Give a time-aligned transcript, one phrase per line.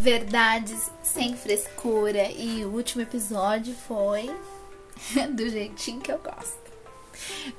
[0.00, 2.30] Verdades sem frescura.
[2.30, 4.34] E o último episódio foi
[5.36, 6.58] do jeitinho que eu gosto.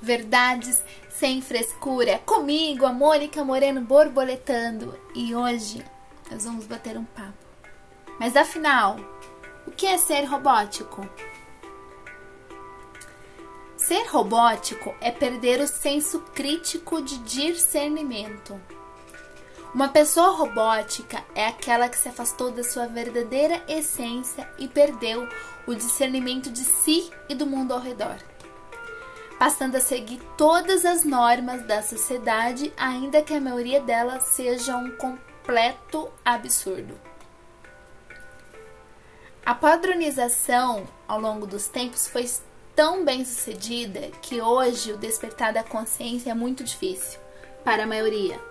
[0.01, 2.17] Verdades sem frescura.
[2.25, 4.99] Comigo, a Mônica Moreno borboletando.
[5.13, 5.85] E hoje
[6.31, 7.37] nós vamos bater um papo.
[8.19, 8.97] Mas afinal,
[9.67, 11.07] o que é ser robótico?
[13.77, 18.59] Ser robótico é perder o senso crítico de discernimento.
[19.73, 25.25] Uma pessoa robótica é aquela que se afastou da sua verdadeira essência e perdeu
[25.65, 28.17] o discernimento de si e do mundo ao redor,
[29.39, 34.91] passando a seguir todas as normas da sociedade, ainda que a maioria delas seja um
[34.97, 36.99] completo absurdo.
[39.45, 42.29] A padronização ao longo dos tempos foi
[42.75, 47.21] tão bem sucedida que hoje o despertar da consciência é muito difícil
[47.63, 48.50] para a maioria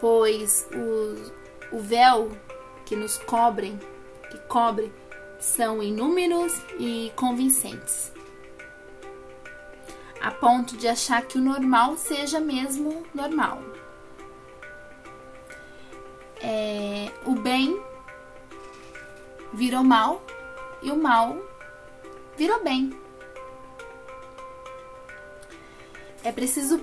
[0.00, 2.30] pois o, o véu
[2.84, 3.78] que nos cobrem,
[4.30, 4.92] que cobre,
[5.38, 8.12] são inúmeros e convincentes,
[10.20, 13.62] a ponto de achar que o normal seja mesmo normal.
[16.40, 17.82] É, o bem
[19.52, 20.22] virou mal
[20.82, 21.38] e o mal
[22.36, 22.92] virou bem.
[26.22, 26.80] É preciso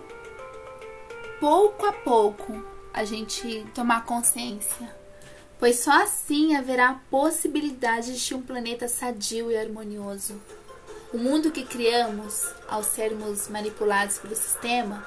[1.39, 4.93] pouco a pouco a gente tomar consciência,
[5.59, 10.41] pois só assim haverá a possibilidade de um planeta sadio e harmonioso.
[11.13, 15.05] O mundo que criamos ao sermos manipulados pelo sistema,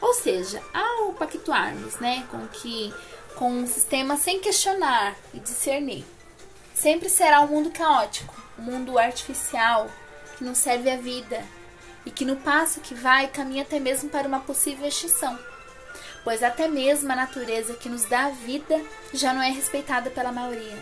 [0.00, 2.92] ou seja, ao pactuarmos, né, com que
[3.36, 6.04] com um sistema sem questionar e discernir,
[6.74, 9.90] sempre será um mundo caótico, um mundo artificial
[10.36, 11.42] que não serve à vida
[12.04, 15.38] e que no passo que vai caminha até mesmo para uma possível extinção
[16.24, 18.80] pois até mesmo a natureza que nos dá a vida
[19.12, 20.78] já não é respeitada pela maioria.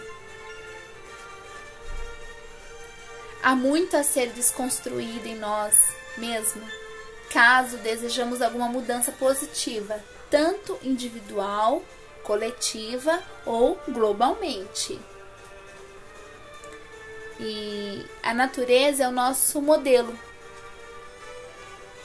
[3.42, 5.74] Há muito a ser desconstruído em nós
[6.16, 6.62] mesmo,
[7.30, 11.82] caso desejamos alguma mudança positiva, tanto individual,
[12.24, 14.98] coletiva ou globalmente.
[17.40, 20.18] E a natureza é o nosso modelo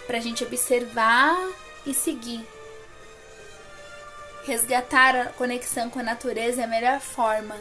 [0.05, 1.35] para a gente observar
[1.85, 2.47] e seguir
[4.45, 7.55] Resgatar a conexão com a natureza é a melhor forma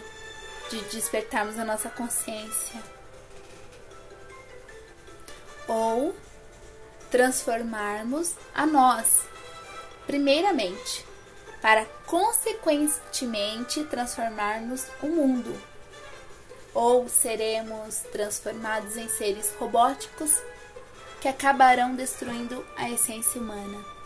[0.68, 2.82] de despertarmos a nossa consciência.
[5.68, 6.12] Ou
[7.08, 9.20] transformarmos a nós,
[10.08, 11.06] primeiramente,
[11.60, 15.56] para consequentemente transformarmos o mundo.
[16.74, 20.32] Ou seremos transformados em seres robóticos
[21.20, 24.01] que acabarão destruindo a essência humana.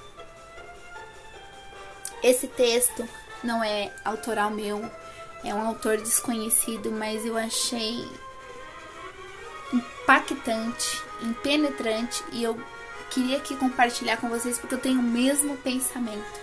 [2.23, 3.09] Esse texto
[3.43, 4.91] não é autoral meu,
[5.45, 8.09] é um autor desconhecido, mas eu achei
[9.73, 12.61] impactante, impenetrante e eu
[13.11, 16.41] queria aqui compartilhar com vocês porque eu tenho o mesmo pensamento.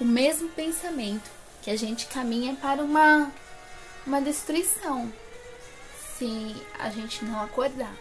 [0.00, 1.30] O mesmo pensamento
[1.62, 3.30] que a gente caminha para uma
[4.06, 5.12] uma destruição
[6.16, 7.92] se a gente não acordar.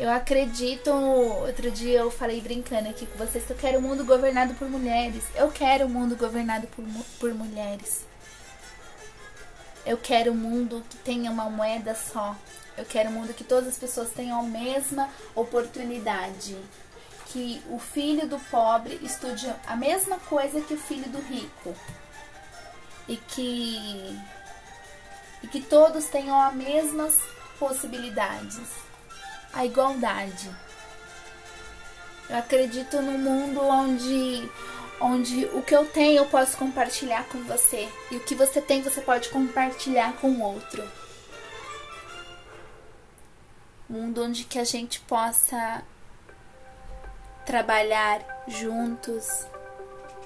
[0.00, 0.90] Eu acredito.
[0.90, 4.66] Outro dia eu falei brincando aqui com vocês que eu quero um mundo governado por
[4.66, 5.22] mulheres.
[5.34, 6.82] Eu quero um mundo governado por,
[7.18, 8.06] por mulheres.
[9.84, 12.34] Eu quero um mundo que tenha uma moeda só.
[12.78, 16.56] Eu quero um mundo que todas as pessoas tenham a mesma oportunidade.
[17.26, 21.76] Que o filho do pobre estude a mesma coisa que o filho do rico.
[23.06, 24.18] E que,
[25.42, 27.18] e que todos tenham as mesmas
[27.58, 28.88] possibilidades
[29.52, 30.50] a igualdade.
[32.28, 34.48] Eu acredito num mundo onde
[35.00, 38.82] onde o que eu tenho eu posso compartilhar com você e o que você tem
[38.82, 40.86] você pode compartilhar com o outro.
[43.88, 45.82] Um mundo onde que a gente possa
[47.44, 49.46] trabalhar juntos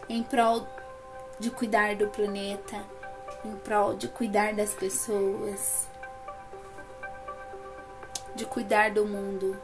[0.08, 0.68] em prol
[1.38, 2.84] de cuidar do planeta,
[3.44, 5.88] em prol de cuidar das pessoas
[8.34, 9.60] de cuidar do mundo.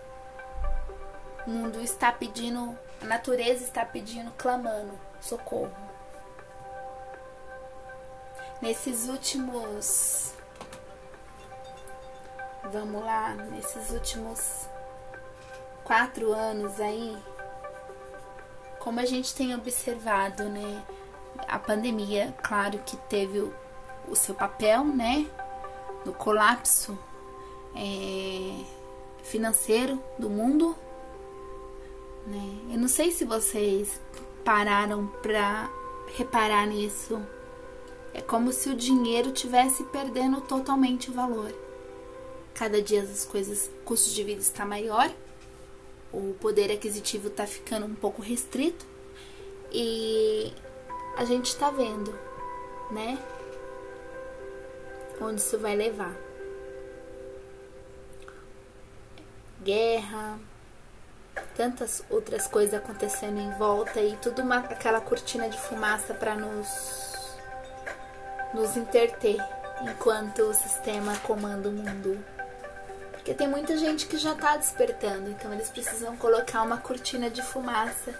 [1.47, 5.75] O mundo está pedindo, a natureza está pedindo, clamando socorro.
[8.61, 10.35] Nesses últimos.
[12.73, 14.69] Vamos lá, nesses últimos
[15.83, 17.17] quatro anos aí,
[18.79, 20.85] como a gente tem observado, né?
[21.49, 23.55] A pandemia, claro que teve o,
[24.07, 25.27] o seu papel, né?
[26.05, 26.97] No colapso
[27.75, 28.65] é,
[29.23, 30.77] financeiro do mundo.
[32.27, 32.59] Né?
[32.73, 34.01] Eu não sei se vocês
[34.45, 35.71] pararam para
[36.17, 37.21] reparar nisso.
[38.13, 41.53] É como se o dinheiro tivesse perdendo totalmente o valor.
[42.55, 45.11] Cada dia as coisas, o custo de vida está maior,
[46.13, 48.85] o poder aquisitivo está ficando um pouco restrito
[49.73, 50.53] e
[51.17, 52.13] a gente está vendo,
[52.91, 53.19] né?
[55.21, 56.30] Onde isso vai levar.
[59.63, 60.39] Guerra,
[61.57, 67.11] tantas outras coisas acontecendo em volta e tudo uma, aquela cortina de fumaça para nos
[68.53, 69.37] nos interter
[69.83, 72.25] enquanto o sistema comanda o mundo.
[73.13, 77.43] Porque tem muita gente que já está despertando, então eles precisam colocar uma cortina de
[77.43, 78.15] fumaça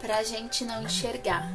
[0.00, 1.48] para a gente não enxergar.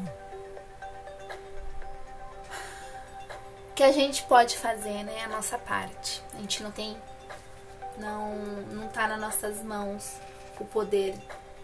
[3.70, 5.24] O que a gente pode fazer, né?
[5.24, 6.24] A nossa parte.
[6.34, 6.96] A gente não tem.
[7.98, 8.36] Não,
[8.72, 10.16] não tá nas nossas mãos
[10.60, 11.16] o poder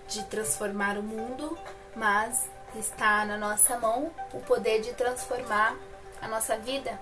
[0.08, 1.58] de transformar o mundo,
[1.96, 5.76] mas está na nossa mão o poder de transformar
[6.22, 7.00] a nossa vida,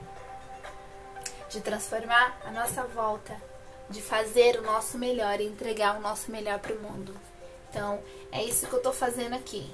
[1.50, 3.35] de transformar a nossa volta,
[3.89, 7.13] de fazer o nosso melhor e entregar o nosso melhor para o mundo.
[7.69, 8.00] Então,
[8.31, 9.69] é isso que eu tô fazendo aqui.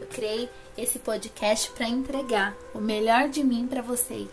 [0.00, 4.30] Eu criei esse podcast para entregar o melhor de mim para vocês.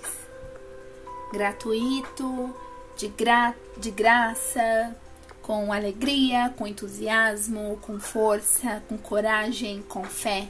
[1.32, 2.56] Gratuito,
[2.98, 4.96] de, gra de graça,
[5.42, 10.50] com alegria, com entusiasmo, com força, com coragem, com fé.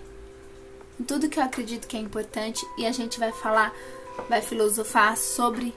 [0.99, 3.71] Em tudo que eu acredito que é importante e a gente vai falar,
[4.27, 5.75] vai filosofar sobre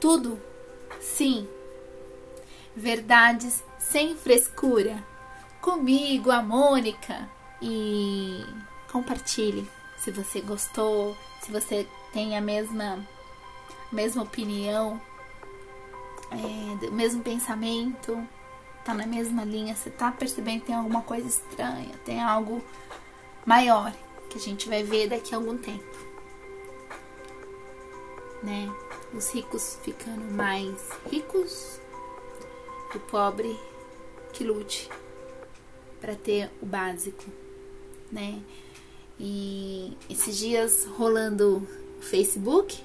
[0.00, 0.40] tudo.
[1.00, 1.46] Sim.
[2.74, 5.00] Verdades sem frescura
[5.60, 7.28] comigo, a Mônica.
[7.62, 8.44] E
[8.90, 12.98] compartilhe se você gostou, se você tem a mesma,
[13.92, 15.00] mesma opinião,
[16.34, 18.26] é, mesmo pensamento,
[18.84, 22.62] tá na mesma linha, você tá percebendo que tem alguma coisa estranha, tem algo
[23.46, 23.92] maior
[24.28, 25.96] que a gente vai ver daqui a algum tempo.
[28.42, 28.70] Né?
[29.12, 30.76] Os ricos ficando mais
[31.10, 31.80] ricos,
[32.94, 33.58] o pobre
[34.32, 34.90] que lute
[36.00, 37.24] para ter o básico,
[38.12, 38.42] né?
[39.18, 41.66] E esses dias rolando
[41.98, 42.84] o Facebook,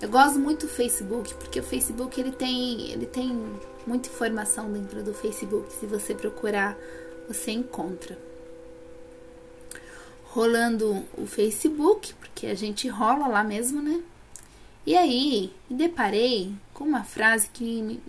[0.00, 5.02] eu gosto muito do Facebook porque o Facebook ele tem ele tem muita informação dentro
[5.02, 5.72] do Facebook.
[5.72, 6.76] Se você procurar,
[7.28, 8.18] você encontra.
[10.24, 14.00] Rolando o Facebook, porque a gente rola lá mesmo, né?
[14.86, 18.00] E aí, me deparei com uma frase que me,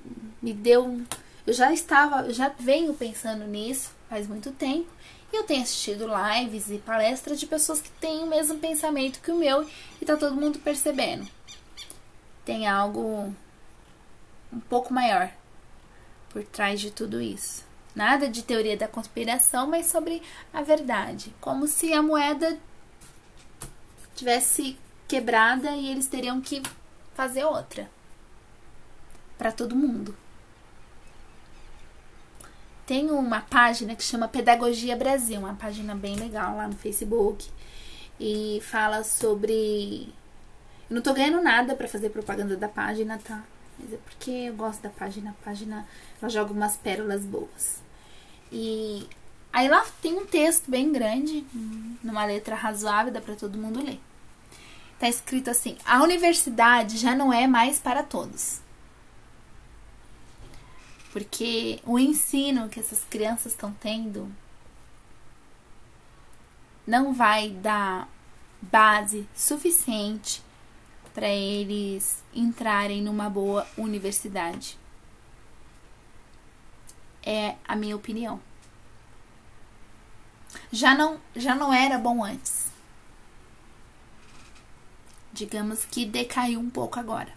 [0.41, 1.01] me deu
[1.45, 4.88] eu já estava, eu já venho pensando nisso faz muito tempo.
[5.31, 9.31] E eu tenho assistido lives e palestras de pessoas que têm o mesmo pensamento que
[9.31, 9.65] o meu
[10.01, 11.25] e tá todo mundo percebendo.
[12.45, 13.33] Tem algo
[14.51, 15.31] um pouco maior
[16.29, 17.65] por trás de tudo isso.
[17.95, 20.21] Nada de teoria da conspiração, mas sobre
[20.53, 21.33] a verdade.
[21.41, 22.57] Como se a moeda
[24.15, 24.77] tivesse
[25.07, 26.61] quebrada e eles teriam que
[27.13, 27.89] fazer outra
[29.38, 30.15] para todo mundo
[32.91, 37.49] tem uma página que chama Pedagogia Brasil, uma página bem legal lá no Facebook.
[38.19, 40.13] E fala sobre.
[40.91, 43.41] Eu não tô ganhando nada para fazer propaganda da página, tá?
[43.79, 45.29] Mas é porque eu gosto da página.
[45.29, 45.88] A página
[46.21, 47.81] ela joga umas pérolas boas.
[48.51, 49.07] E
[49.53, 51.45] aí lá tem um texto bem grande,
[52.03, 54.01] numa letra razoável, dá para todo mundo ler.
[54.99, 58.60] Tá escrito assim: A universidade já não é mais para todos.
[61.13, 64.29] Porque o ensino que essas crianças estão tendo
[66.86, 68.10] não vai dar
[68.62, 70.43] base suficiente
[71.13, 74.77] para eles entrarem numa boa universidade.
[77.24, 78.41] É a minha opinião.
[80.72, 82.72] Já não, já não era bom antes.
[85.34, 87.34] Digamos que decaiu um pouco agora.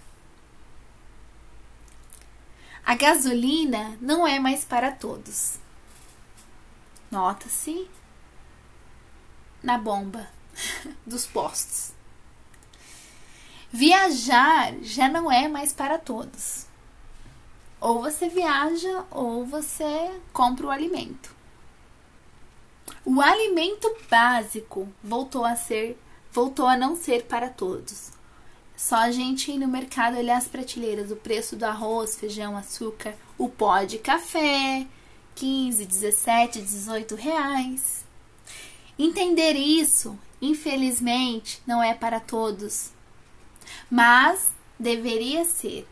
[2.85, 5.59] A gasolina não é mais para todos.
[7.11, 7.89] Nota-se
[9.63, 10.29] na bomba
[11.07, 11.93] dos postos.
[13.77, 16.65] Viajar já não é mais para todos.
[17.81, 21.35] Ou você viaja ou você compra o alimento.
[23.05, 26.01] O alimento básico voltou a ser,
[26.31, 28.13] voltou a não ser para todos.
[28.77, 33.17] Só a gente ir no mercado olhar as prateleiras, o preço do arroz, feijão, açúcar,
[33.37, 34.87] o pó de café,
[35.35, 38.05] 15, 17, 18 reais.
[38.97, 42.94] Entender isso, infelizmente, não é para todos,
[43.91, 45.89] mas deveria ser,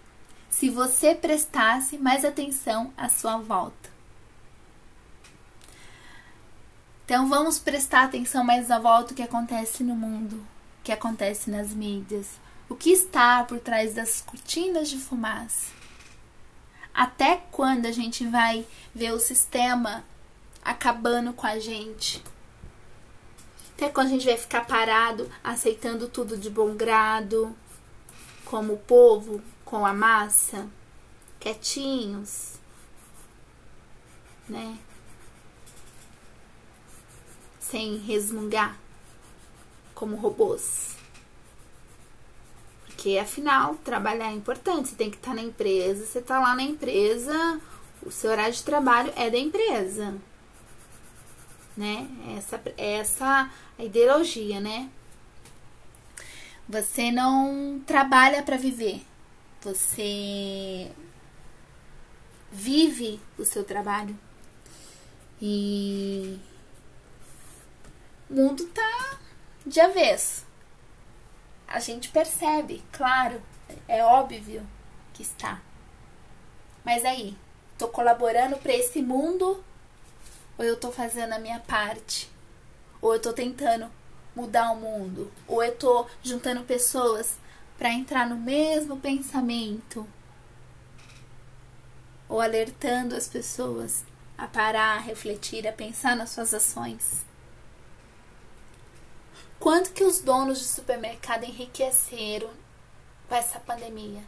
[0.49, 3.91] se você prestasse mais atenção à sua volta.
[7.05, 11.51] Então vamos prestar atenção mais na volta o que acontece no mundo, o que acontece
[11.51, 12.27] nas mídias,
[12.69, 15.73] o que está por trás das cortinas de fumaça.
[16.95, 20.05] Até quando a gente vai ver o sistema
[20.65, 22.23] acabando com a gente?
[23.75, 27.57] Até quando a gente vai ficar parado, aceitando tudo de bom grado,
[28.53, 30.69] como o povo com a massa,
[31.41, 32.57] quietinhos,
[34.47, 34.79] né?
[37.59, 38.79] Sem resmungar
[39.95, 40.95] como robôs.
[42.85, 46.63] Porque afinal, trabalhar é importante, você tem que estar na empresa, você está lá na
[46.63, 47.59] empresa,
[48.05, 50.15] o seu horário de trabalho é da empresa.
[51.75, 52.07] Né?
[52.37, 54.91] Essa essa a ideologia, né?
[56.73, 59.05] Você não trabalha para viver.
[59.61, 60.91] Você
[62.51, 64.19] vive o seu trabalho.
[65.39, 66.41] E
[68.31, 69.19] o mundo tá
[69.67, 70.47] de avesso.
[71.69, 73.43] A gente percebe, claro,
[73.87, 74.67] é óbvio
[75.13, 75.61] que está.
[76.83, 77.37] Mas aí,
[77.77, 79.63] tô colaborando para esse mundo
[80.57, 82.31] ou eu tô fazendo a minha parte?
[83.03, 83.91] Ou eu tô tentando
[84.35, 85.31] mudar o mundo?
[85.47, 87.37] Ou eu tô juntando pessoas
[87.79, 90.07] para entrar no mesmo pensamento?
[92.29, 94.05] Ou alertando as pessoas
[94.39, 97.25] a parar, a refletir, a pensar nas suas ações?
[99.59, 102.51] Quanto que os donos de supermercado enriqueceram
[103.29, 104.23] com essa pandemia?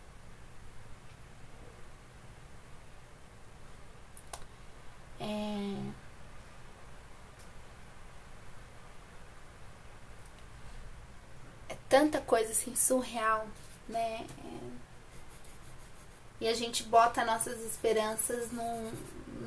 [5.18, 6.03] É...
[11.88, 13.46] tanta coisa assim surreal,
[13.88, 14.26] né?
[14.44, 14.84] É...
[16.40, 18.92] E a gente bota nossas esperanças num,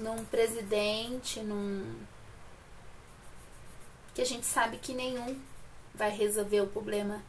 [0.01, 1.95] num presidente, num.
[4.13, 5.39] que a gente sabe que nenhum
[5.93, 7.21] vai resolver o problema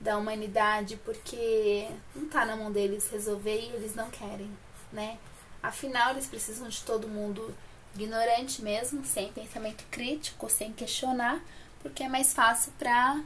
[0.00, 4.50] da humanidade, porque não tá na mão deles resolver e eles não querem,
[4.90, 5.18] né?
[5.62, 7.54] Afinal, eles precisam de todo mundo
[7.94, 11.40] ignorante mesmo, sem pensamento crítico, sem questionar,
[11.82, 13.20] porque é mais fácil para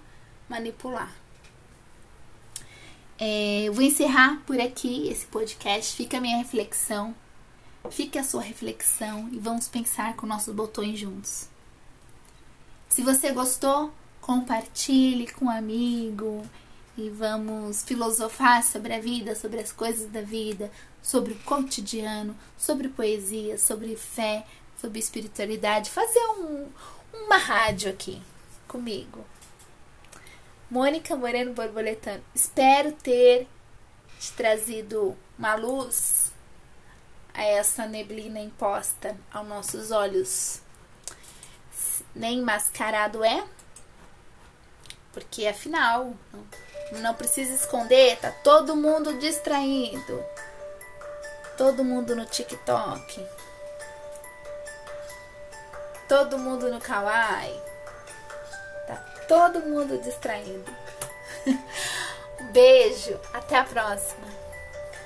[0.48, 1.12] manipular.
[3.18, 5.96] É, vou encerrar por aqui esse podcast.
[5.96, 7.14] Fica a minha reflexão.
[7.90, 11.48] Fica a sua reflexão e vamos pensar com nossos botões juntos.
[12.88, 16.44] Se você gostou, compartilhe com um amigo
[16.96, 20.70] e vamos filosofar sobre a vida, sobre as coisas da vida,
[21.02, 24.46] sobre o cotidiano, sobre poesia, sobre fé,
[24.80, 25.90] sobre espiritualidade.
[25.90, 26.68] Fazer um,
[27.12, 28.22] uma rádio aqui
[28.66, 29.24] comigo.
[30.74, 33.46] Mônica Moreno Borboletano, espero ter
[34.18, 36.32] te trazido uma luz
[37.32, 40.60] a essa neblina imposta aos nossos olhos.
[42.12, 43.44] Nem mascarado é,
[45.12, 46.12] porque afinal
[47.00, 50.24] não, precisa esconder, tá todo mundo distraído.
[51.56, 53.24] Todo mundo no TikTok.
[56.08, 57.73] Todo mundo no Kawaii
[59.28, 60.70] todo mundo distraindo.
[62.52, 64.43] Beijo, até a próxima.